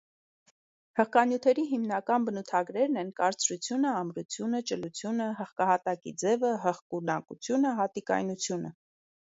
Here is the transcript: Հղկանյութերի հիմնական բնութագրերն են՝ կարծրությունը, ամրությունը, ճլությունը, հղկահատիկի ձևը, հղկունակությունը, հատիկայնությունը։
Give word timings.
Հղկանյութերի 0.99 1.65
հիմնական 1.73 2.25
բնութագրերն 2.29 2.97
են՝ 3.03 3.13
կարծրությունը, 3.21 3.93
ամրությունը, 3.99 4.63
ճլությունը, 4.73 5.29
հղկահատիկի 5.43 6.17
ձևը, 6.25 6.57
հղկունակությունը, 6.67 7.77
հատիկայնությունը։ 7.85 8.77